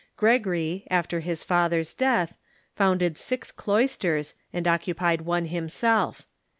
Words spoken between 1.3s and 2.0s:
father's